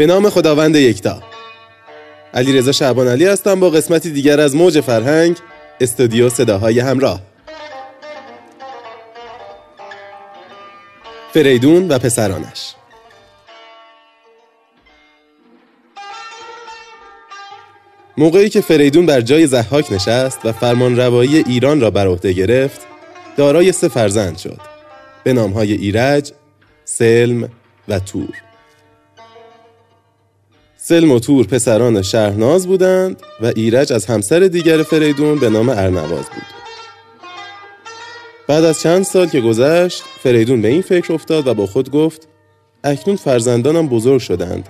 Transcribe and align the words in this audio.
به 0.00 0.06
نام 0.06 0.30
خداوند 0.30 0.76
یکتا. 0.76 1.22
علی 2.34 2.58
رضا 2.58 2.72
شعبان 2.72 3.08
علی 3.08 3.26
هستم 3.26 3.60
با 3.60 3.70
قسمتی 3.70 4.10
دیگر 4.10 4.40
از 4.40 4.54
موج 4.54 4.80
فرهنگ 4.80 5.36
استودیو 5.80 6.28
صداهای 6.28 6.80
همراه. 6.80 7.20
فریدون 11.34 11.88
و 11.88 11.98
پسرانش. 11.98 12.74
موقعی 18.16 18.48
که 18.48 18.60
فریدون 18.60 19.06
بر 19.06 19.20
جای 19.20 19.46
زحاک 19.46 19.92
نشست 19.92 20.38
و 20.44 20.52
فرمان 20.52 20.96
روایی 20.96 21.36
ایران 21.36 21.80
را 21.80 21.90
بر 21.90 22.06
عهده 22.06 22.32
گرفت 22.32 22.80
دارای 23.36 23.72
سه 23.72 23.88
فرزند 23.88 24.38
شد. 24.38 24.60
به 25.24 25.32
نامهای 25.32 25.72
ایرج، 25.72 26.32
سلم 26.84 27.48
و 27.88 27.98
تور. 27.98 28.49
سلم 30.82 31.12
و 31.12 31.18
تور 31.18 31.46
پسران 31.46 32.02
شهرناز 32.02 32.66
بودند 32.66 33.22
و 33.40 33.52
ایرج 33.56 33.92
از 33.92 34.06
همسر 34.06 34.40
دیگر 34.40 34.82
فریدون 34.82 35.38
به 35.38 35.50
نام 35.50 35.68
ارنواز 35.68 36.24
بود. 36.24 36.42
بعد 38.48 38.64
از 38.64 38.80
چند 38.80 39.02
سال 39.02 39.26
که 39.26 39.40
گذشت 39.40 40.02
فریدون 40.22 40.62
به 40.62 40.68
این 40.68 40.82
فکر 40.82 41.12
افتاد 41.12 41.46
و 41.46 41.54
با 41.54 41.66
خود 41.66 41.90
گفت 41.90 42.28
اکنون 42.84 43.16
فرزندانم 43.16 43.88
بزرگ 43.88 44.20
شدند 44.20 44.68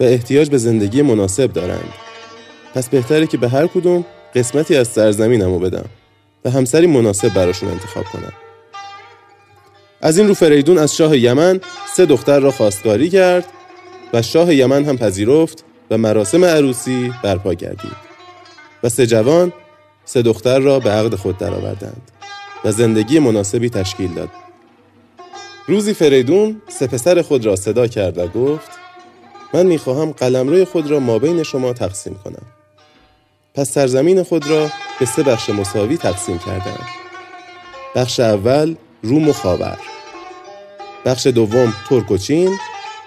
و 0.00 0.02
احتیاج 0.02 0.50
به 0.50 0.58
زندگی 0.58 1.02
مناسب 1.02 1.52
دارند. 1.52 1.92
پس 2.74 2.88
بهتره 2.88 3.26
که 3.26 3.36
به 3.36 3.48
هر 3.48 3.66
کدوم 3.66 4.04
قسمتی 4.34 4.76
از 4.76 4.88
سرزمینمو 4.88 5.58
بدم 5.58 5.86
و 6.44 6.50
همسری 6.50 6.86
مناسب 6.86 7.34
براشون 7.34 7.68
انتخاب 7.68 8.04
کنم. 8.04 8.32
از 10.00 10.18
این 10.18 10.28
رو 10.28 10.34
فریدون 10.34 10.78
از 10.78 10.96
شاه 10.96 11.18
یمن 11.18 11.60
سه 11.96 12.06
دختر 12.06 12.40
را 12.40 12.50
خواستگاری 12.50 13.10
کرد 13.10 13.44
و 14.14 14.22
شاه 14.22 14.54
یمن 14.54 14.84
هم 14.84 14.96
پذیرفت 14.96 15.64
و 15.90 15.98
مراسم 15.98 16.44
عروسی 16.44 17.12
برپا 17.22 17.54
گردید. 17.54 17.96
و 18.82 18.88
سه 18.88 19.06
جوان 19.06 19.52
سه 20.04 20.22
دختر 20.22 20.58
را 20.58 20.78
به 20.80 20.90
عقد 20.90 21.14
خود 21.14 21.38
درآوردند 21.38 22.10
و 22.64 22.72
زندگی 22.72 23.18
مناسبی 23.18 23.70
تشکیل 23.70 24.14
داد. 24.14 24.30
روزی 25.66 25.94
فریدون 25.94 26.62
سه 26.68 26.86
پسر 26.86 27.22
خود 27.22 27.46
را 27.46 27.56
صدا 27.56 27.86
کرد 27.86 28.18
و 28.18 28.26
گفت 28.26 28.70
من 29.54 29.66
می‌خواهم 29.66 30.10
قلمروی 30.12 30.64
خود 30.64 30.90
را 30.90 31.00
ما 31.00 31.18
بین 31.18 31.42
شما 31.42 31.72
تقسیم 31.72 32.20
کنم. 32.24 32.46
پس 33.54 33.70
سرزمین 33.70 34.22
خود 34.22 34.50
را 34.50 34.68
به 35.00 35.06
سه 35.06 35.22
بخش 35.22 35.50
مساوی 35.50 35.96
تقسیم 35.96 36.38
کردند. 36.38 36.88
بخش 37.94 38.20
اول 38.20 38.74
روم 39.02 39.28
و 39.28 39.32
خاور. 39.32 39.78
بخش 41.04 41.26
دوم 41.26 41.74
ترک 41.88 42.10
و 42.10 42.16
چین. 42.16 42.58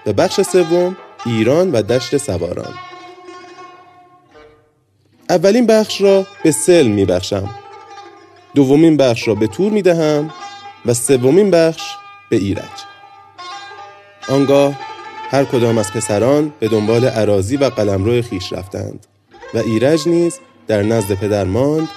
و 0.07 0.13
بخش 0.13 0.41
سوم 0.41 0.97
ایران 1.25 1.71
و 1.71 1.81
دشت 1.81 2.17
سواران. 2.17 2.73
اولین 5.29 5.65
بخش 5.65 6.01
را 6.01 6.25
به 6.43 6.51
سلم 6.51 6.91
می 6.91 7.05
بخشم 7.05 7.49
دومین 8.55 8.97
بخش 8.97 9.27
را 9.27 9.35
به 9.35 9.47
تور 9.47 9.71
می 9.71 9.81
دهم 9.81 10.33
و 10.85 10.93
سومین 10.93 11.51
بخش 11.51 11.83
به 12.29 12.35
ایرج. 12.35 12.77
آنگاه 14.29 14.73
هر 15.29 15.43
کدام 15.43 15.77
از 15.77 15.93
پسران 15.93 16.53
به 16.59 16.67
دنبال 16.67 17.05
عراضی 17.05 17.57
و 17.57 17.69
قلمرو 17.69 18.21
خیش 18.21 18.53
رفتند 18.53 19.07
و 19.53 19.57
ایرج 19.57 20.07
نیز 20.07 20.39
در 20.67 20.83
نزد 20.83 21.13
پدر 21.13 21.43
ماند 21.43 21.87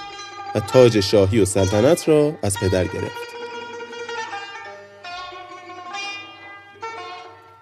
و 0.55 0.59
تاج 0.59 0.99
شاهی 0.99 1.39
و 1.39 1.45
سلطنت 1.45 2.09
را 2.09 2.33
از 2.43 2.57
پدر 2.57 2.83
گرفت. 2.83 3.30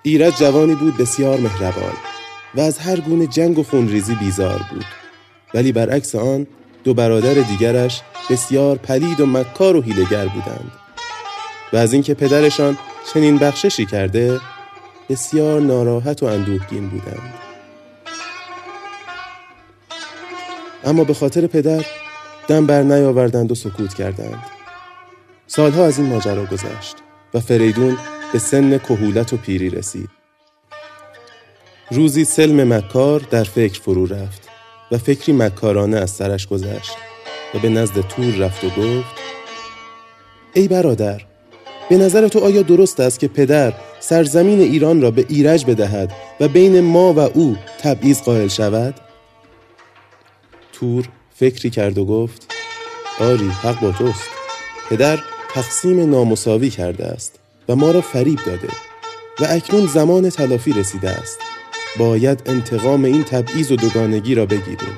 ایرج 0.03 0.38
جوانی 0.38 0.75
بود 0.75 0.97
بسیار 0.97 1.39
مهربان 1.39 1.94
و 2.55 2.61
از 2.61 2.78
هر 2.78 3.00
گونه 3.00 3.28
جنگ 3.28 3.59
و 3.59 3.64
خونریزی 3.64 4.16
بیزار 4.16 4.61
بود. 4.72 4.86
ولی 5.53 5.72
برعکس 5.72 6.16
آن 6.16 6.47
دو 6.83 6.94
برادر 6.94 7.33
دیگرش 7.33 8.02
بسیار 8.30 8.77
پلید 8.77 9.20
و 9.20 9.25
مکار 9.25 9.76
و 9.76 9.82
هیلگر 9.82 10.27
بودند 10.27 10.71
و 11.73 11.77
از 11.77 11.93
اینکه 11.93 12.14
پدرشان 12.14 12.77
چنین 13.14 13.38
بخششی 13.38 13.86
کرده 13.86 14.39
بسیار 15.09 15.61
ناراحت 15.61 16.23
و 16.23 16.26
اندوهگین 16.26 16.89
بودند. 16.89 17.33
اما 20.83 21.04
به 21.04 21.14
خاطر 21.14 21.48
پدر 21.48 21.86
دم 22.48 22.65
بر 22.65 22.83
نیاوردند 22.83 23.52
و 23.52 23.55
سکوت 23.55 23.93
کردند. 23.93 24.43
سالها 25.48 25.86
از 25.86 25.99
این 25.99 26.09
ماجرا 26.09 26.45
گذشت 26.45 26.95
و 27.33 27.39
فریدون 27.39 27.98
به 28.33 28.39
سن 28.39 28.77
کهولت 28.77 29.33
و 29.33 29.37
پیری 29.37 29.69
رسید. 29.69 30.09
روزی 31.91 32.25
سلم 32.25 32.73
مکار 32.73 33.19
در 33.19 33.43
فکر 33.43 33.81
فرو 33.81 34.05
رفت 34.05 34.49
و 34.91 34.97
فکری 34.97 35.33
مکارانه 35.33 35.97
از 35.97 36.11
سرش 36.11 36.47
گذشت 36.47 36.91
و 37.53 37.59
به 37.59 37.69
نزد 37.69 38.01
تور 38.01 38.35
رفت 38.35 38.63
و 38.63 38.69
گفت 38.69 39.15
ای 40.53 40.67
برادر 40.67 41.21
به 41.89 41.97
نظر 41.97 42.27
تو 42.27 42.39
آیا 42.39 42.61
درست 42.61 42.99
است 42.99 43.19
که 43.19 43.27
پدر 43.27 43.73
سرزمین 43.99 44.59
ایران 44.59 45.01
را 45.01 45.11
به 45.11 45.25
ایرج 45.29 45.65
بدهد 45.65 46.11
و 46.39 46.47
بین 46.47 46.81
ما 46.81 47.13
و 47.13 47.19
او 47.19 47.57
تبعیض 47.79 48.21
قائل 48.21 48.47
شود؟ 48.47 48.95
تور 50.73 51.09
فکری 51.35 51.69
کرد 51.69 51.97
و 51.97 52.05
گفت 52.05 52.53
آری 53.19 53.47
حق 53.47 53.79
با 53.79 53.91
توست. 53.91 54.29
پدر 54.89 55.19
تقسیم 55.53 56.09
نامساوی 56.09 56.69
کرده 56.69 57.05
است. 57.05 57.39
و 57.69 57.75
ما 57.75 57.91
را 57.91 58.02
فریب 58.02 58.39
داده 58.45 58.67
و 59.39 59.45
اکنون 59.49 59.85
زمان 59.85 60.30
تلافی 60.30 60.73
رسیده 60.73 61.09
است. 61.09 61.39
باید 61.99 62.41
انتقام 62.45 63.05
این 63.05 63.23
تبعیض 63.23 63.71
و 63.71 63.75
دوگانگی 63.75 64.35
را 64.35 64.45
بگیریم. 64.45 64.97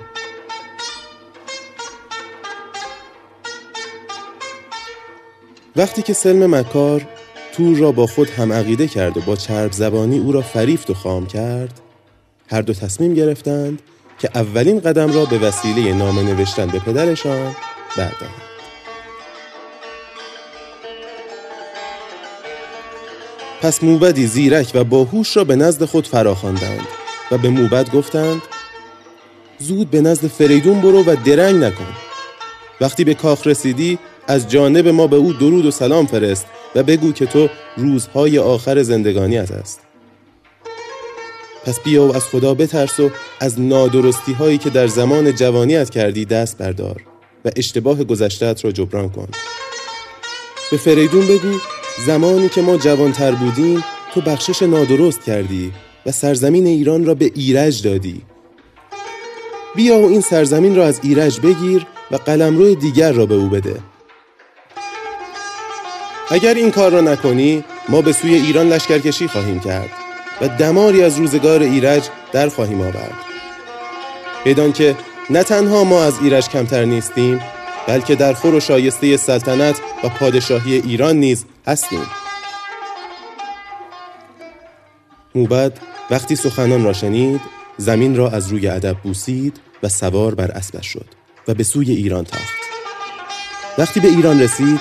وقتی 5.75 6.01
که 6.01 6.13
سلم 6.13 6.55
مکار 6.55 7.07
تور 7.53 7.77
را 7.77 7.91
با 7.91 8.07
خود 8.07 8.29
هم 8.29 8.53
عقیده 8.53 8.87
کرد 8.87 9.17
و 9.17 9.21
با 9.21 9.35
چرب 9.35 9.71
زبانی 9.71 10.19
او 10.19 10.31
را 10.31 10.41
فریفت 10.41 10.89
و 10.89 10.93
خام 10.93 11.25
کرد 11.25 11.81
هر 12.47 12.61
دو 12.61 12.73
تصمیم 12.73 13.13
گرفتند 13.13 13.81
که 14.19 14.29
اولین 14.35 14.79
قدم 14.79 15.13
را 15.13 15.25
به 15.25 15.37
وسیله 15.37 15.93
نامه 15.93 16.23
نوشتن 16.23 16.67
به 16.67 16.79
پدرشان 16.79 17.55
بردارند. 17.97 18.50
پس 23.61 23.83
موبدی 23.83 24.27
زیرک 24.27 24.71
و 24.73 24.83
باهوش 24.83 25.37
را 25.37 25.43
به 25.43 25.55
نزد 25.55 25.85
خود 25.85 26.07
فراخواندند 26.07 26.87
و 27.31 27.37
به 27.37 27.49
موبد 27.49 27.91
گفتند 27.91 28.41
زود 29.59 29.89
به 29.89 30.01
نزد 30.01 30.27
فریدون 30.27 30.81
برو 30.81 31.03
و 31.03 31.15
درنگ 31.25 31.63
نکن. 31.63 31.87
وقتی 32.81 33.03
به 33.03 33.13
کاخ 33.13 33.47
رسیدی 33.47 33.99
از 34.27 34.47
جانب 34.47 34.87
ما 34.87 35.07
به 35.07 35.15
او 35.15 35.33
درود 35.33 35.65
و 35.65 35.71
سلام 35.71 36.05
فرست 36.05 36.45
و 36.75 36.83
بگو 36.83 37.11
که 37.11 37.25
تو 37.25 37.49
روزهای 37.77 38.39
آخر 38.39 38.83
زندگانیت 38.83 39.51
است 39.51 39.79
پس 41.65 41.79
بیا 41.79 42.03
و 42.03 42.15
از 42.15 42.23
خدا 42.23 42.53
بترس 42.53 42.99
و 42.99 43.11
از 43.39 43.59
نادرستی 43.59 44.33
هایی 44.33 44.57
که 44.57 44.69
در 44.69 44.87
زمان 44.87 45.35
جوانیت 45.35 45.89
کردی 45.89 46.25
دست 46.25 46.57
بردار 46.57 47.03
و 47.45 47.51
اشتباه 47.55 48.03
گذشتت 48.03 48.65
را 48.65 48.71
جبران 48.71 49.09
کن. 49.09 49.27
به 50.71 50.77
فریدون 50.77 51.27
بگو 51.27 51.59
زمانی 51.97 52.49
که 52.49 52.61
ما 52.61 52.77
جوانتر 52.77 53.31
بودیم 53.31 53.83
تو 54.13 54.21
بخشش 54.21 54.61
نادرست 54.61 55.23
کردی 55.23 55.71
و 56.05 56.11
سرزمین 56.11 56.67
ایران 56.67 57.05
را 57.05 57.13
به 57.13 57.31
ایرج 57.35 57.83
دادی. 57.83 58.21
بیا 59.75 59.99
و 59.99 60.09
این 60.09 60.21
سرزمین 60.21 60.75
را 60.75 60.85
از 60.85 60.99
ایرج 61.03 61.39
بگیر 61.39 61.85
و 62.11 62.15
قلمرو 62.15 62.75
دیگر 62.75 63.11
را 63.11 63.25
به 63.25 63.35
او 63.35 63.49
بده. 63.49 63.79
اگر 66.29 66.53
این 66.53 66.71
کار 66.71 66.91
را 66.91 67.01
نکنی 67.01 67.63
ما 67.89 68.01
به 68.01 68.13
سوی 68.13 68.35
ایران 68.35 68.69
لشکرکشی 68.69 69.27
خواهیم 69.27 69.59
کرد 69.59 69.89
و 70.41 70.47
دماری 70.47 71.03
از 71.03 71.19
روزگار 71.19 71.61
ایرج 71.61 72.03
در 72.31 72.49
خواهیم 72.49 72.81
آورد. 72.81 73.13
بدان 74.45 74.73
که 74.73 74.95
نه 75.29 75.43
تنها 75.43 75.83
ما 75.83 76.03
از 76.03 76.13
ایرج 76.21 76.49
کمتر 76.49 76.85
نیستیم 76.85 77.39
بلکه 77.87 78.15
در 78.15 78.33
خور 78.33 78.55
و 78.55 78.59
شایسته 78.59 79.17
سلطنت 79.17 79.81
و 80.03 80.09
پادشاهی 80.09 80.73
ایران 80.73 81.17
نیز 81.17 81.45
هستیم. 81.67 82.05
موبد 85.35 85.79
وقتی 86.11 86.35
سخنان 86.35 86.83
را 86.83 86.93
شنید 86.93 87.41
زمین 87.77 88.15
را 88.15 88.29
از 88.29 88.47
روی 88.47 88.67
ادب 88.67 88.97
بوسید 89.03 89.59
و 89.83 89.89
سوار 89.89 90.35
بر 90.35 90.51
اسبش 90.51 90.87
شد 90.87 91.05
و 91.47 91.53
به 91.53 91.63
سوی 91.63 91.91
ایران 91.91 92.23
تاخت. 92.23 92.61
وقتی 93.77 93.99
به 93.99 94.07
ایران 94.07 94.41
رسید 94.41 94.79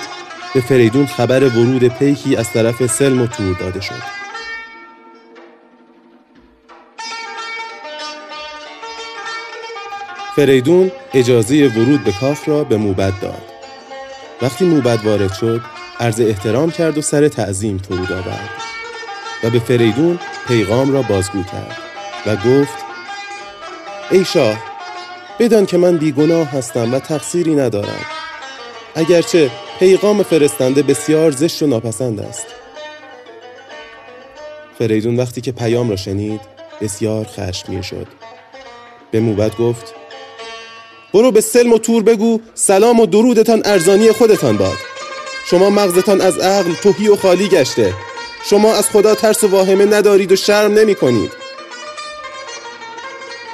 به 0.53 0.61
فریدون 0.61 1.05
خبر 1.05 1.43
ورود 1.43 1.87
پیکی 1.87 2.35
از 2.35 2.49
طرف 2.49 2.85
سلم 2.85 3.21
و 3.21 3.27
تور 3.27 3.57
داده 3.59 3.81
شد. 3.81 4.20
فریدون 10.35 10.91
اجازه 11.13 11.67
ورود 11.67 12.03
به 12.03 12.11
کاخ 12.11 12.49
را 12.49 12.63
به 12.63 12.77
موبد 12.77 13.13
داد. 13.21 13.43
وقتی 14.41 14.65
موبد 14.65 14.99
وارد 15.03 15.33
شد 15.33 15.61
عرض 15.99 16.21
احترام 16.21 16.71
کرد 16.71 16.97
و 16.97 17.01
سر 17.01 17.27
تعظیم 17.27 17.77
فرود 17.77 18.11
آورد 18.11 18.49
و 19.43 19.49
به 19.49 19.59
فریدون 19.59 20.19
پیغام 20.47 20.93
را 20.93 21.01
بازگو 21.01 21.43
کرد 21.43 21.77
و 22.25 22.35
گفت 22.35 22.73
ای 24.11 24.25
شاه 24.25 24.57
بدان 25.39 25.65
که 25.65 25.77
من 25.77 25.97
بیگناه 25.97 26.47
هستم 26.47 26.93
و 26.93 26.99
تقصیری 26.99 27.55
ندارم. 27.55 28.05
اگرچه 28.95 29.51
پیغام 29.79 30.23
فرستنده 30.23 30.83
بسیار 30.83 31.31
زشت 31.31 31.63
و 31.63 31.67
ناپسند 31.67 32.19
است. 32.19 32.45
فریدون 34.79 35.15
وقتی 35.15 35.41
که 35.41 35.51
پیام 35.51 35.89
را 35.89 35.95
شنید 35.95 36.41
بسیار 36.81 37.25
خشمگین 37.25 37.81
شد. 37.81 38.07
به 39.11 39.19
موبت 39.19 39.57
گفت 39.57 40.00
برو 41.13 41.31
به 41.31 41.41
سلم 41.41 41.73
و 41.73 41.77
تور 41.77 42.03
بگو 42.03 42.39
سلام 42.53 42.99
و 42.99 43.05
درودتان 43.05 43.61
ارزانی 43.65 44.11
خودتان 44.11 44.57
باد. 44.57 44.77
شما 45.45 45.69
مغزتان 45.69 46.21
از 46.21 46.37
عقل 46.37 46.73
توهی 46.73 47.07
و 47.07 47.15
خالی 47.15 47.47
گشته. 47.47 47.93
شما 48.49 48.75
از 48.75 48.89
خدا 48.89 49.15
ترس 49.15 49.43
و 49.43 49.47
واهمه 49.47 49.85
ندارید 49.85 50.31
و 50.31 50.35
شرم 50.35 50.73
نمی 50.73 50.95
کنید. 50.95 51.31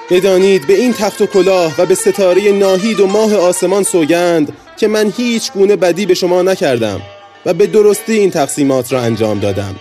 بدانید 0.10 0.68
به 0.68 0.74
این 0.74 0.94
تخت 0.94 1.22
و 1.22 1.26
کلاه 1.26 1.74
و 1.78 1.86
به 1.86 1.96
ستاره 1.96 2.52
ناهید 2.52 3.00
و 3.00 3.08
ماه 3.08 3.36
آسمان 3.36 3.84
سوگند 3.84 4.54
که 4.78 4.88
من 4.88 5.14
هیچ 5.18 5.52
گونه 5.52 5.76
بدی 5.76 6.06
به 6.06 6.14
شما 6.14 6.42
نکردم 6.42 7.02
و 7.46 7.54
به 7.54 7.68
درستی 7.68 8.14
این 8.14 8.32
تقسیمات 8.32 8.94
را 8.94 9.02
انجام 9.02 9.40
دادم. 9.40 9.76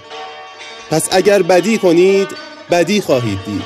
پس 0.91 1.09
اگر 1.11 1.43
بدی 1.43 1.79
کنید 1.79 2.29
بدی 2.71 3.01
خواهید 3.01 3.39
دید. 3.47 3.63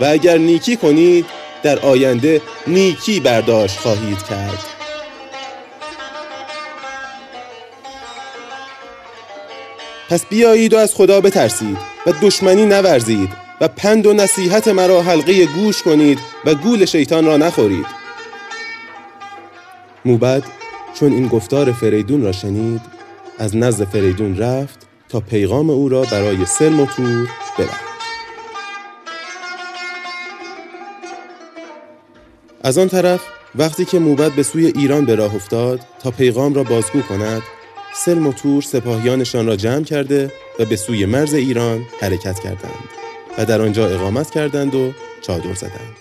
و 0.00 0.04
اگر 0.04 0.38
نیکی 0.38 0.76
کنید 0.76 1.26
در 1.64 1.78
آینده 1.78 2.40
نیکی 2.66 3.20
برداشت 3.20 3.78
خواهید 3.78 4.22
کرد. 4.22 4.58
پس 10.08 10.26
بیایید 10.26 10.74
و 10.74 10.78
از 10.78 10.94
خدا 10.94 11.20
بترسید 11.20 11.78
و 12.06 12.12
دشمنی 12.22 12.66
نورزید 12.66 13.28
و 13.60 13.68
پند 13.68 14.06
و 14.06 14.12
نصیحت 14.12 14.68
مرا 14.68 15.02
حلقه 15.02 15.46
گوش 15.46 15.82
کنید 15.82 16.18
و 16.44 16.54
گول 16.54 16.84
شیطان 16.84 17.26
را 17.26 17.36
نخورید. 17.36 17.86
موبد 20.04 20.42
چون 20.94 21.12
این 21.12 21.28
گفتار 21.28 21.72
فریدون 21.72 22.22
را 22.22 22.32
شنید 22.32 22.80
از 23.38 23.56
نزد 23.56 23.84
فریدون 23.84 24.36
رفت 24.36 24.78
تا 25.08 25.20
پیغام 25.20 25.70
او 25.70 25.88
را 25.88 26.02
برای 26.02 26.46
سلم 26.46 26.80
و 26.80 26.86
تور 26.86 27.28
ببرد. 27.58 27.93
از 32.64 32.78
آن 32.78 32.88
طرف 32.88 33.20
وقتی 33.54 33.84
که 33.84 33.98
موبد 33.98 34.32
به 34.32 34.42
سوی 34.42 34.66
ایران 34.66 35.04
به 35.04 35.14
راه 35.14 35.34
افتاد 35.34 35.80
تا 36.02 36.10
پیغام 36.10 36.54
را 36.54 36.62
بازگو 36.62 37.02
کند 37.02 37.42
سلم 37.94 38.26
و 38.26 38.32
تور 38.32 38.62
سپاهیانشان 38.62 39.46
را 39.46 39.56
جمع 39.56 39.82
کرده 39.82 40.32
و 40.58 40.64
به 40.64 40.76
سوی 40.76 41.06
مرز 41.06 41.34
ایران 41.34 41.84
حرکت 42.00 42.38
کردند 42.38 42.88
و 43.38 43.44
در 43.44 43.60
آنجا 43.60 43.86
اقامت 43.86 44.30
کردند 44.30 44.74
و 44.74 44.92
چادر 45.22 45.54
زدند. 45.54 45.96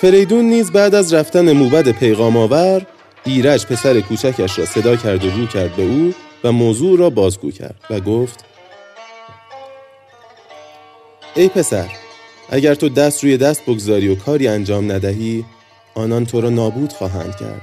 فریدون 0.00 0.44
نیز 0.44 0.72
بعد 0.72 0.94
از 0.94 1.14
رفتن 1.14 1.52
موبد 1.52 1.88
پیغام 1.88 2.36
آور 2.36 2.86
ایرج 3.24 3.66
پسر 3.66 4.00
کوچکش 4.00 4.58
را 4.58 4.64
صدا 4.64 4.96
کرد 4.96 5.24
و 5.24 5.30
رو 5.30 5.46
کرد 5.46 5.76
به 5.76 5.82
او 5.82 6.14
و 6.44 6.52
موضوع 6.52 6.98
را 6.98 7.10
بازگو 7.10 7.50
کرد 7.50 7.80
و 7.90 8.00
گفت 8.00 8.44
ای 11.34 11.48
پسر 11.48 12.03
اگر 12.48 12.74
تو 12.74 12.88
دست 12.88 13.24
روی 13.24 13.36
دست 13.36 13.62
بگذاری 13.62 14.08
و 14.08 14.14
کاری 14.14 14.48
انجام 14.48 14.92
ندهی 14.92 15.44
آنان 15.94 16.26
تو 16.26 16.40
را 16.40 16.50
نابود 16.50 16.92
خواهند 16.92 17.36
کرد. 17.36 17.62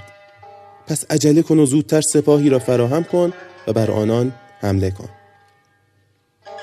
پس 0.88 1.06
عجله 1.10 1.42
کن 1.42 1.60
و 1.60 1.66
زودتر 1.66 2.02
سپاهی 2.02 2.50
را 2.50 2.60
فراهم 2.60 3.04
کن 3.04 3.34
و 3.68 3.74
بر 3.74 3.92
آنان 3.92 4.32
حمله 4.62 4.92
کن. 4.92 5.10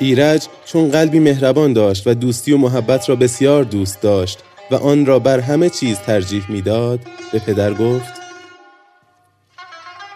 ایرج 0.00 0.46
چون 0.64 0.90
قلبی 0.90 1.18
مهربان 1.18 1.72
داشت 1.72 2.06
و 2.06 2.14
دوستی 2.14 2.52
و 2.52 2.56
محبت 2.56 3.08
را 3.08 3.16
بسیار 3.16 3.64
دوست 3.64 4.00
داشت 4.00 4.38
و 4.70 4.74
آن 4.74 5.06
را 5.06 5.18
بر 5.18 5.40
همه 5.40 5.70
چیز 5.70 5.96
ترجیح 5.96 6.50
می‌داد 6.50 7.00
به 7.32 7.38
پدر 7.38 7.74
گفت 7.74 8.12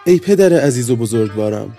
ای 0.05 0.19
پدر 0.19 0.53
عزیز 0.53 0.89
و 0.89 0.95
بزرگوارم 0.95 1.77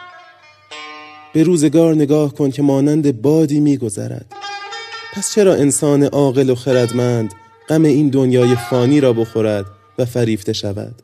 به 1.35 1.43
روزگار 1.43 1.94
نگاه 1.94 2.35
کن 2.35 2.50
که 2.50 2.62
مانند 2.62 3.23
بادی 3.23 3.61
میگذرد. 3.61 4.44
پس 5.17 5.35
چرا 5.35 5.55
انسان 5.55 6.03
عاقل 6.03 6.51
و 6.51 6.55
خردمند 6.55 7.35
غم 7.69 7.85
این 7.85 8.09
دنیای 8.09 8.57
فانی 8.57 9.01
را 9.01 9.13
بخورد 9.13 9.67
و 9.99 10.05
فریفته 10.05 10.53
شود؟ 10.53 10.95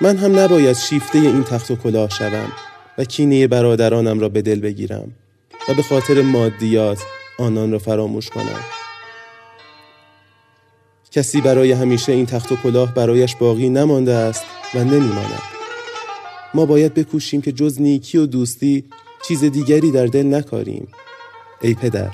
من 0.00 0.16
هم 0.16 0.38
نباید 0.38 0.76
شیفته 0.76 1.18
این 1.18 1.44
تخت 1.44 1.70
و 1.70 1.76
کلاه 1.76 2.10
شوم 2.10 2.52
و 2.98 3.04
کینه 3.04 3.46
برادرانم 3.46 4.20
را 4.20 4.28
به 4.28 4.42
دل 4.42 4.60
بگیرم 4.60 5.12
و 5.68 5.74
به 5.74 5.82
خاطر 5.82 6.22
مادیات 6.22 6.98
آنان 7.38 7.72
را 7.72 7.78
فراموش 7.78 8.30
کنم. 8.30 8.64
کسی 11.10 11.40
برای 11.40 11.72
همیشه 11.72 12.12
این 12.12 12.26
تخت 12.26 12.52
و 12.52 12.56
کلاه 12.56 12.94
برایش 12.94 13.36
باقی 13.36 13.68
نمانده 13.68 14.14
است 14.14 14.44
و 14.74 14.84
نمیماند. 14.84 15.42
ما 16.54 16.66
باید 16.66 16.94
بکوشیم 16.94 17.42
که 17.42 17.52
جز 17.52 17.80
نیکی 17.80 18.18
و 18.18 18.26
دوستی 18.26 18.84
چیز 19.28 19.44
دیگری 19.44 19.90
در 19.90 20.06
دل 20.06 20.34
نکاریم. 20.34 20.88
ای 21.60 21.74
پدر. 21.74 22.10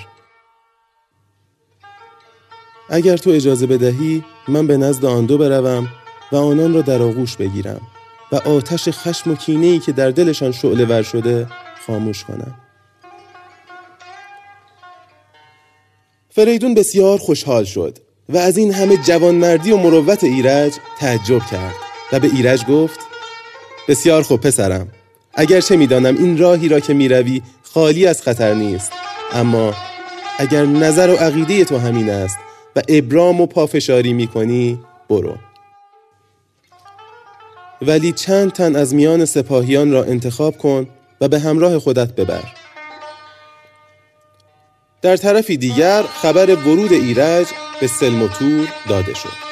اگر 2.89 3.17
تو 3.17 3.29
اجازه 3.29 3.67
بدهی 3.67 4.23
من 4.47 4.67
به 4.67 4.77
نزد 4.77 5.05
آن 5.05 5.25
دو 5.25 5.37
بروم 5.37 5.87
و 6.31 6.35
آنان 6.35 6.73
را 6.73 6.81
در 6.81 7.01
آغوش 7.01 7.37
بگیرم 7.37 7.81
و 8.31 8.35
آتش 8.35 8.89
خشم 8.89 9.31
و 9.31 9.35
کینه‌ای 9.35 9.79
که 9.79 9.91
در 9.91 10.11
دلشان 10.11 10.51
شعله 10.51 10.85
ور 10.85 11.01
شده 11.01 11.47
خاموش 11.87 12.23
کنم. 12.23 12.55
فریدون 16.29 16.73
بسیار 16.73 17.17
خوشحال 17.17 17.63
شد 17.63 17.97
و 18.29 18.37
از 18.37 18.57
این 18.57 18.73
همه 18.73 18.97
جوانمردی 18.97 19.71
و 19.71 19.77
مروت 19.77 20.23
ایرج 20.23 20.73
تعجب 20.99 21.41
کرد 21.51 21.75
و 22.11 22.19
به 22.19 22.27
ایرج 22.27 22.65
گفت 22.65 22.99
بسیار 23.87 24.23
خوب 24.23 24.41
پسرم 24.41 24.87
اگرچه 25.33 25.77
می‌دانم 25.77 26.17
این 26.17 26.37
راهی 26.37 26.69
را 26.69 26.79
که 26.79 26.93
می‌روی 26.93 27.41
خالی 27.63 28.07
از 28.07 28.21
خطر 28.21 28.53
نیست. 28.53 28.91
اما 29.33 29.73
اگر 30.39 30.65
نظر 30.65 31.09
و 31.09 31.15
عقیده 31.15 31.65
تو 31.65 31.77
همین 31.77 32.09
است 32.09 32.37
و 32.75 32.81
ابرام 32.87 33.41
و 33.41 33.45
پافشاری 33.45 34.13
می‌کنی 34.13 34.79
برو. 35.09 35.35
ولی 37.81 38.11
چند 38.11 38.51
تن 38.51 38.75
از 38.75 38.95
میان 38.95 39.25
سپاهیان 39.25 39.91
را 39.91 40.03
انتخاب 40.03 40.57
کن 40.57 40.87
و 41.21 41.27
به 41.27 41.39
همراه 41.39 41.79
خودت 41.79 42.15
ببر. 42.15 42.43
در 45.01 45.17
طرفی 45.17 45.57
دیگر 45.57 46.03
خبر 46.03 46.55
ورود 46.55 46.93
ایرج 46.93 47.47
به 47.81 47.87
سلموتور 47.87 48.67
داده 48.89 49.13
شد. 49.13 49.47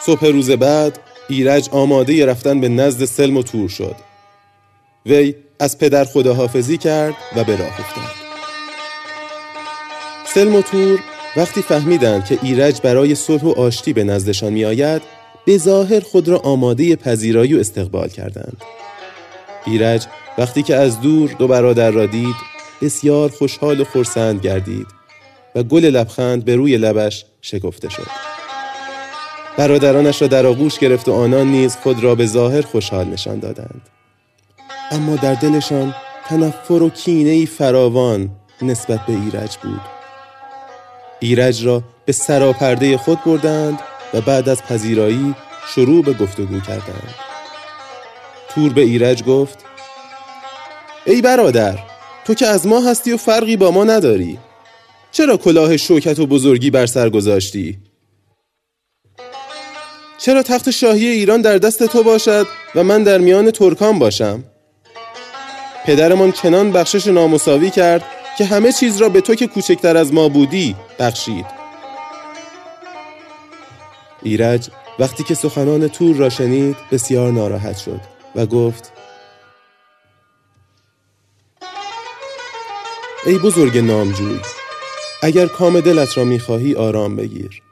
صبح 0.00 0.26
روز 0.26 0.50
بعد 0.50 0.98
ایرج 1.28 1.68
آماده 1.72 2.26
رفتن 2.26 2.60
به 2.60 2.68
نزد 2.68 3.04
سلم 3.04 3.36
و 3.36 3.42
تور 3.42 3.68
شد. 3.68 4.09
وی 5.06 5.34
از 5.58 5.78
پدر 5.78 6.04
خداحافظی 6.04 6.78
کرد 6.78 7.14
و 7.36 7.44
به 7.44 7.56
راه 7.56 7.80
افتاد. 7.80 8.20
سلم 10.34 10.54
و 10.54 10.62
تور 10.62 11.00
وقتی 11.36 11.62
فهمیدند 11.62 12.24
که 12.24 12.38
ایرج 12.42 12.80
برای 12.80 13.14
صلح 13.14 13.42
و 13.42 13.50
آشتی 13.50 13.92
به 13.92 14.04
نزدشان 14.04 14.52
می 14.52 14.64
آید 14.64 15.02
به 15.46 15.58
ظاهر 15.58 16.00
خود 16.00 16.28
را 16.28 16.38
آماده 16.38 16.96
پذیرایی 16.96 17.54
و 17.54 17.60
استقبال 17.60 18.08
کردند. 18.08 18.56
ایرج 19.66 20.06
وقتی 20.38 20.62
که 20.62 20.76
از 20.76 21.00
دور 21.00 21.30
دو 21.38 21.48
برادر 21.48 21.90
را 21.90 22.06
دید 22.06 22.36
بسیار 22.82 23.28
خوشحال 23.28 23.80
و 23.80 23.84
خرسند 23.84 24.40
گردید 24.40 24.86
و 25.54 25.62
گل 25.62 25.84
لبخند 25.84 26.44
به 26.44 26.56
روی 26.56 26.76
لبش 26.76 27.24
شکفته 27.40 27.88
شد. 27.88 28.06
برادرانش 29.58 30.22
را 30.22 30.28
در 30.28 30.46
آغوش 30.46 30.78
گرفت 30.78 31.08
و 31.08 31.12
آنان 31.12 31.46
نیز 31.46 31.76
خود 31.76 32.04
را 32.04 32.14
به 32.14 32.26
ظاهر 32.26 32.62
خوشحال 32.62 33.06
نشان 33.06 33.38
دادند. 33.38 33.99
اما 34.90 35.16
در 35.16 35.34
دلشان 35.34 35.94
تنفر 36.28 36.82
و 36.82 36.90
کینه 36.90 37.46
فراوان 37.46 38.30
نسبت 38.62 39.06
به 39.06 39.12
ایرج 39.12 39.56
بود 39.56 39.80
ایرج 41.20 41.66
را 41.66 41.82
به 42.04 42.12
سراپرده 42.12 42.96
خود 42.96 43.24
بردند 43.24 43.78
و 44.14 44.20
بعد 44.20 44.48
از 44.48 44.62
پذیرایی 44.62 45.34
شروع 45.74 46.04
به 46.04 46.12
گفتگو 46.12 46.60
کردند 46.60 47.14
تور 48.48 48.72
به 48.72 48.80
ایرج 48.80 49.24
گفت 49.24 49.58
ای 51.06 51.22
برادر 51.22 51.78
تو 52.24 52.34
که 52.34 52.46
از 52.46 52.66
ما 52.66 52.80
هستی 52.80 53.12
و 53.12 53.16
فرقی 53.16 53.56
با 53.56 53.70
ما 53.70 53.84
نداری 53.84 54.38
چرا 55.12 55.36
کلاه 55.36 55.76
شوکت 55.76 56.18
و 56.18 56.26
بزرگی 56.26 56.70
بر 56.70 56.86
سر 56.86 57.10
گذاشتی؟ 57.10 57.78
چرا 60.18 60.42
تخت 60.42 60.70
شاهی 60.70 61.06
ایران 61.06 61.42
در 61.42 61.58
دست 61.58 61.86
تو 61.86 62.02
باشد 62.02 62.46
و 62.74 62.84
من 62.84 63.02
در 63.02 63.18
میان 63.18 63.50
ترکان 63.50 63.98
باشم؟ 63.98 64.44
پدرمان 65.90 66.32
چنان 66.32 66.72
بخشش 66.72 67.06
نامساوی 67.06 67.70
کرد 67.70 68.04
که 68.38 68.44
همه 68.44 68.72
چیز 68.72 69.00
را 69.00 69.08
به 69.08 69.20
تو 69.20 69.34
که 69.34 69.46
کوچکتر 69.46 69.96
از 69.96 70.14
ما 70.14 70.28
بودی 70.28 70.76
بخشید. 70.98 71.46
ایرج 74.22 74.68
وقتی 74.98 75.24
که 75.24 75.34
سخنان 75.34 75.88
تور 75.88 76.16
را 76.16 76.28
شنید 76.28 76.76
بسیار 76.92 77.32
ناراحت 77.32 77.78
شد 77.78 78.00
و 78.34 78.46
گفت 78.46 78.92
ای 83.26 83.38
بزرگ 83.38 83.78
نامجوی 83.78 84.40
اگر 85.22 85.46
کام 85.46 85.80
دلت 85.80 86.18
را 86.18 86.24
می‌خواهی 86.24 86.74
آرام 86.74 87.16
بگیر. 87.16 87.62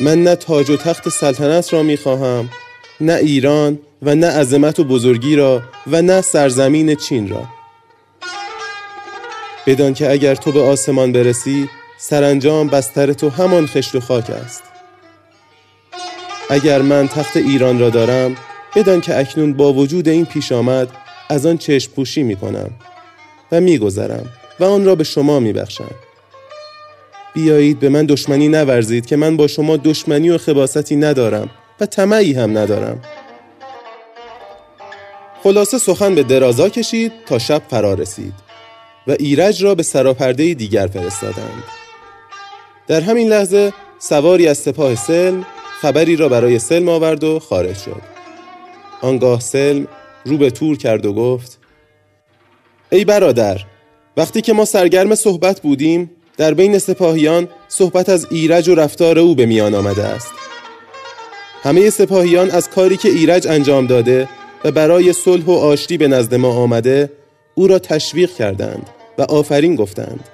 من 0.00 0.22
نه 0.22 0.36
تاج 0.36 0.70
و 0.70 0.76
تخت 0.76 1.08
سلطنت 1.08 1.72
را 1.72 1.82
می‌خواهم 1.82 2.50
نه 3.02 3.12
ایران 3.12 3.78
و 4.02 4.14
نه 4.14 4.26
عظمت 4.26 4.80
و 4.80 4.84
بزرگی 4.84 5.36
را 5.36 5.62
و 5.86 6.02
نه 6.02 6.20
سرزمین 6.20 6.94
چین 6.94 7.28
را. 7.28 7.44
بدان 9.66 9.94
که 9.94 10.10
اگر 10.10 10.34
تو 10.34 10.52
به 10.52 10.60
آسمان 10.60 11.12
برسی 11.12 11.68
سرانجام 11.98 12.68
بستر 12.68 13.12
تو 13.12 13.28
همان 13.28 13.66
خشت 13.66 13.94
و 13.94 14.00
خاک 14.00 14.30
است. 14.30 14.62
اگر 16.50 16.82
من 16.82 17.08
تخت 17.08 17.36
ایران 17.36 17.78
را 17.78 17.90
دارم 17.90 18.36
بدان 18.76 19.00
که 19.00 19.18
اکنون 19.18 19.52
با 19.52 19.72
وجود 19.72 20.08
این 20.08 20.24
پیش 20.24 20.52
آمد 20.52 20.88
از 21.28 21.46
آن 21.46 21.58
چشم 21.58 21.92
پوشی 21.92 22.22
می 22.22 22.36
کنم 22.36 22.70
و 23.52 23.60
می 23.60 23.78
گذرم 23.78 24.26
و 24.60 24.64
آن 24.64 24.84
را 24.84 24.94
به 24.94 25.04
شما 25.04 25.40
می 25.40 25.52
بخشم. 25.52 25.90
بیایید 27.34 27.80
به 27.80 27.88
من 27.88 28.06
دشمنی 28.06 28.48
نورزید 28.48 29.06
که 29.06 29.16
من 29.16 29.36
با 29.36 29.46
شما 29.46 29.76
دشمنی 29.76 30.30
و 30.30 30.38
خباستی 30.38 30.96
ندارم. 30.96 31.50
و 31.82 31.86
طمعی 31.86 32.32
هم 32.32 32.58
ندارم. 32.58 33.00
خلاصه 35.42 35.78
سخن 35.78 36.14
به 36.14 36.22
درازا 36.22 36.68
کشید 36.68 37.12
تا 37.26 37.38
شب 37.38 37.62
فرا 37.70 37.94
رسید 37.94 38.34
و 39.06 39.16
ایرج 39.18 39.64
را 39.64 39.74
به 39.74 39.82
سراپرده 39.82 40.54
دیگر 40.54 40.86
فرستادند. 40.86 41.62
در 42.86 43.00
همین 43.00 43.28
لحظه 43.28 43.72
سواری 43.98 44.48
از 44.48 44.58
سپاه 44.58 44.94
سلم 44.94 45.46
خبری 45.80 46.16
را 46.16 46.28
برای 46.28 46.58
سلم 46.58 46.88
آورد 46.88 47.24
و 47.24 47.38
خارج 47.38 47.76
شد. 47.76 48.02
آنگاه 49.02 49.40
سلم 49.40 49.86
رو 50.24 50.36
به 50.36 50.50
تور 50.50 50.76
کرد 50.76 51.06
و 51.06 51.12
گفت 51.12 51.58
ای 52.92 53.04
برادر 53.04 53.60
وقتی 54.16 54.40
که 54.40 54.52
ما 54.52 54.64
سرگرم 54.64 55.14
صحبت 55.14 55.60
بودیم 55.60 56.10
در 56.36 56.54
بین 56.54 56.78
سپاهیان 56.78 57.48
صحبت 57.68 58.08
از 58.08 58.26
ایرج 58.30 58.68
و 58.68 58.74
رفتار 58.74 59.18
او 59.18 59.34
به 59.34 59.46
میان 59.46 59.74
آمده 59.74 60.04
است. 60.04 60.32
همه 61.62 61.90
سپاهیان 61.90 62.50
از 62.50 62.70
کاری 62.70 62.96
که 62.96 63.08
ایرج 63.08 63.48
انجام 63.48 63.86
داده 63.86 64.28
و 64.64 64.70
برای 64.70 65.12
صلح 65.12 65.44
و 65.44 65.52
آشتی 65.52 65.98
به 65.98 66.08
نزد 66.08 66.34
ما 66.34 66.48
آمده 66.48 67.10
او 67.54 67.66
را 67.66 67.78
تشویق 67.78 68.34
کردند 68.34 68.90
و 69.18 69.22
آفرین 69.22 69.76
گفتند. 69.76 70.28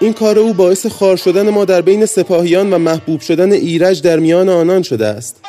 این 0.00 0.12
کار 0.12 0.38
او 0.38 0.54
باعث 0.54 0.86
خار 0.86 1.16
شدن 1.16 1.50
ما 1.50 1.64
در 1.64 1.80
بین 1.80 2.06
سپاهیان 2.06 2.72
و 2.72 2.78
محبوب 2.78 3.20
شدن 3.20 3.52
ایرج 3.52 4.02
در 4.02 4.18
میان 4.18 4.48
آنان 4.48 4.82
شده 4.82 5.06
است. 5.06 5.40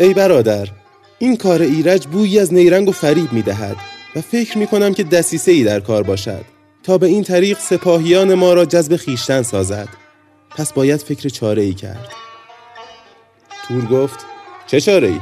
ای 0.00 0.14
برادر 0.14 0.68
این 1.18 1.36
کار 1.36 1.62
ایرج 1.62 2.06
بویی 2.06 2.38
از 2.38 2.54
نیرنگ 2.54 2.88
و 2.88 2.92
فریب 2.92 3.32
می 3.32 3.42
دهد 3.42 3.76
و 4.16 4.20
فکر 4.20 4.58
می 4.58 4.66
کنم 4.66 4.94
که 4.94 5.02
دسیسه 5.02 5.52
ای 5.52 5.64
در 5.64 5.80
کار 5.80 6.02
باشد 6.02 6.44
تا 6.82 6.98
به 6.98 7.06
این 7.06 7.24
طریق 7.24 7.58
سپاهیان 7.58 8.34
ما 8.34 8.54
را 8.54 8.64
جذب 8.64 8.96
خیشتن 8.96 9.42
سازد. 9.42 10.03
پس 10.56 10.72
باید 10.72 11.02
فکر 11.02 11.28
چاره 11.28 11.62
ای 11.62 11.74
کرد. 11.74 12.08
تور 13.68 13.84
گفت 13.84 14.26
چه 14.66 14.80
چاره 14.80 15.08
ای؟ 15.08 15.20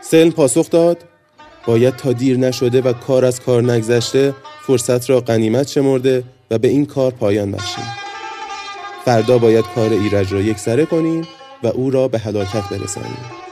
سلم 0.00 0.30
پاسخ 0.30 0.70
داد 0.70 1.04
باید 1.66 1.96
تا 1.96 2.12
دیر 2.12 2.38
نشده 2.38 2.80
و 2.80 2.92
کار 2.92 3.24
از 3.24 3.40
کار 3.40 3.72
نگذشته 3.72 4.34
فرصت 4.66 5.10
را 5.10 5.20
قنیمت 5.20 5.68
شمرده 5.68 6.24
و 6.50 6.58
به 6.58 6.68
این 6.68 6.86
کار 6.86 7.12
پایان 7.12 7.52
بخشیم. 7.52 7.84
فردا 9.04 9.38
باید 9.38 9.64
کار 9.74 9.90
ایرج 9.90 10.32
را 10.32 10.40
یک 10.40 10.58
سره 10.58 10.86
کنیم 10.86 11.28
و 11.62 11.66
او 11.66 11.90
را 11.90 12.08
به 12.08 12.18
هلاکت 12.18 12.68
برسانیم. 12.70 13.51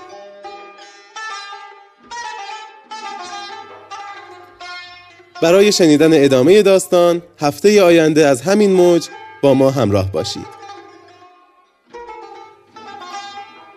برای 5.42 5.72
شنیدن 5.72 6.24
ادامه 6.24 6.62
داستان 6.62 7.22
هفته 7.40 7.82
آینده 7.82 8.26
از 8.26 8.42
همین 8.42 8.72
موج 8.72 9.08
با 9.42 9.54
ما 9.54 9.70
همراه 9.70 10.12
باشید. 10.12 10.46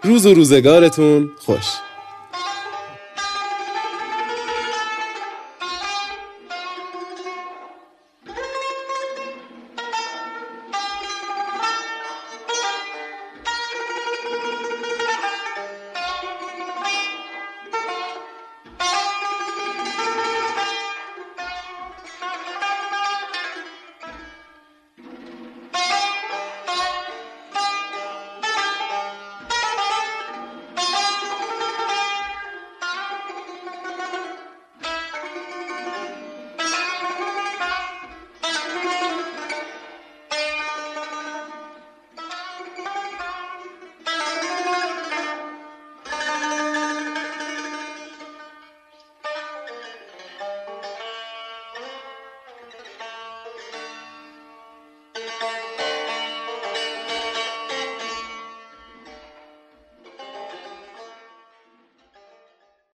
روز 0.03 0.25
و 0.25 0.33
روزگارتون 0.33 1.31
خوش. 1.39 1.65